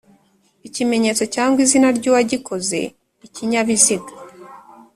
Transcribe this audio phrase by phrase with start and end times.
[0.67, 2.79] ikimenyetso cyangwa izina ry uwagikoze
[3.27, 4.13] ikinyabiziga